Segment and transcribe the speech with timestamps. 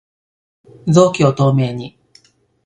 [0.87, 1.95] 臓器を透明に